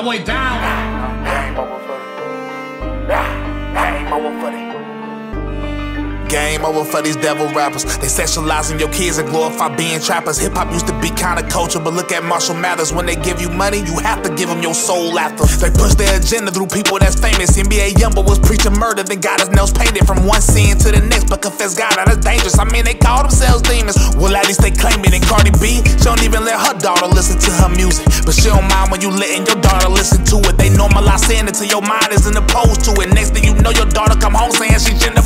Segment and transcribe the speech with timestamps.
[0.00, 0.60] Double it down.
[4.40, 4.69] For.
[6.30, 7.82] Game over for these devil rappers.
[7.98, 10.38] They sexualizing your kids and glorify being trappers.
[10.38, 12.92] Hip hop used to be kinda culture, but look at Marshall Mathers.
[12.92, 15.42] When they give you money, you have to give them your soul after.
[15.58, 17.58] They push their agenda through people that's famous.
[17.58, 21.00] NBA Youngboy was preaching murder, then got his nails painted from one sin to the
[21.00, 21.26] next.
[21.26, 22.56] But confess God, that's dangerous.
[22.60, 23.98] I mean, they call themselves demons.
[24.14, 25.12] Well, at least they claim it.
[25.12, 28.06] And Cardi B, she don't even let her daughter listen to her music.
[28.24, 30.56] But she don't mind when you letting your daughter listen to it.
[30.56, 33.10] They normalize saying it till your mind isn't opposed to it.
[33.12, 35.19] Next thing you know, your daughter come home saying she gender.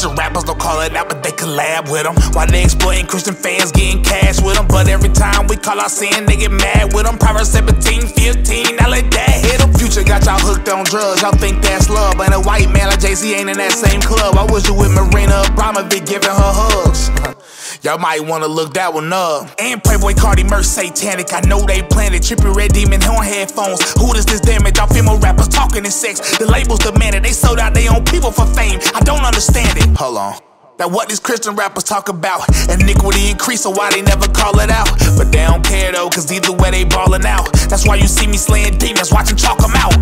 [0.00, 2.16] Christian rappers don't call it out, but they collab with them.
[2.32, 4.66] While they exploiting Christian fans, getting cash with them.
[4.66, 7.18] But every time we call out sin, they get mad with them.
[7.18, 9.74] Proverbs 17, 15, now let that hit them.
[9.74, 12.16] Future got y'all hooked on drugs, y'all think that's love.
[12.16, 14.36] But a white man like Jay Z ain't in that same club.
[14.40, 17.10] I wish you with Marina Abramovic giving her hugs.
[17.82, 19.48] Y'all might wanna look that one up.
[19.58, 21.32] And Playboi Carti Merch satanic.
[21.32, 22.20] I know they planted.
[22.20, 23.80] Trippie Redd Demon horn headphones.
[23.96, 24.78] Who does this damage?
[24.78, 26.36] Our female rappers talking in sex.
[26.36, 27.22] The labels demanded.
[27.22, 28.80] They sold out their own people for fame.
[28.92, 29.48] I don't understand it.
[29.48, 29.49] On.
[30.80, 32.48] That what these Christian rappers talk about.
[32.72, 34.88] Iniquity increase, so why they never call it out?
[35.12, 37.52] But they don't care though, cause either way they ballin' out.
[37.68, 39.92] That's why you see me slaying demons, watching chalk them out.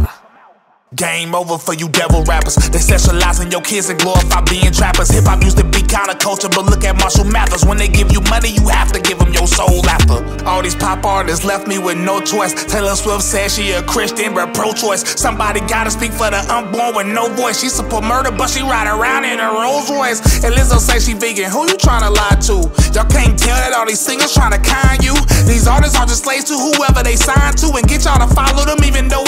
[0.95, 2.55] Game over for you devil rappers.
[2.55, 5.11] They sexualizing your kids and glorify being trappers.
[5.11, 5.65] Hip hop used to
[5.99, 7.65] counterculture, but look at Marshall Mathers.
[7.65, 10.23] When they give you money, you have to give them your soul after.
[10.47, 12.55] All these pop artists left me with no choice.
[12.55, 15.03] Taylor Swift says she a Christian, but pro choice.
[15.19, 17.61] Somebody gotta speak for the unborn with no voice.
[17.61, 20.21] She support murder, but she ride around in a Rolls Royce.
[20.45, 21.51] And Lizzo say she vegan.
[21.51, 22.71] Who you trying to lie to?
[22.95, 25.15] Y'all can't tell that all these singers trying to con you.
[25.51, 27.75] These artists are just slaves to whoever they sign to.
[27.75, 29.27] And get y'all to follow them, even though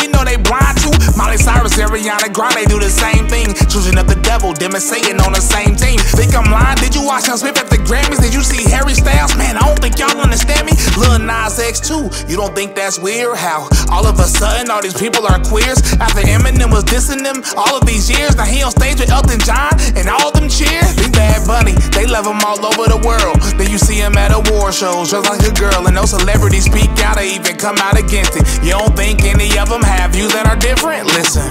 [1.20, 3.52] Miley Cyrus, Ariana Grande do the same thing.
[3.68, 6.00] Choosing up the devil, Satan on the same team.
[6.16, 6.80] Think I'm lying?
[6.80, 8.24] Did you watch Sam Smith at the Grammys?
[8.24, 9.36] Did you see Harry Styles?
[9.36, 10.72] Man, I don't think y'all understand me.
[10.96, 12.08] Lil Nas X too.
[12.24, 13.36] You don't think that's weird?
[13.36, 15.84] How all of a sudden all these people are queers?
[16.00, 19.44] After Eminem was dissing them all of these years, now he on stage with Elton
[19.44, 20.80] John and all them cheer.
[20.96, 23.36] Big Bad Bunny, they love him all over the world.
[23.80, 27.22] See him at award shows, dressed like a girl, and no celebrities speak out or
[27.22, 28.44] even come out against it.
[28.62, 31.06] You don't think any of them have views that are different?
[31.06, 31.48] Listen.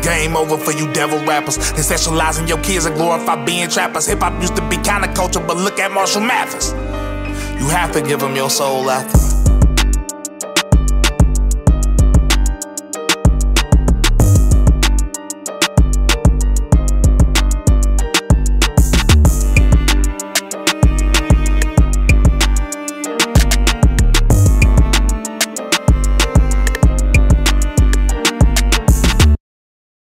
[0.00, 1.56] Game over for you devil rappers.
[1.56, 4.06] They sexualizing your kids and glorify being trappers.
[4.06, 6.72] Hip hop used to be counterculture, but look at Marshall Mathers.
[7.60, 9.23] You have to give them your soul after.